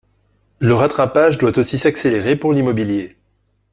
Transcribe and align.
Le 0.57 0.73
rattrapage 0.73 1.37
doit 1.37 1.59
aussi 1.59 1.77
s’accélérer 1.77 2.35
pour 2.35 2.53
l’immobilier. 2.53 3.17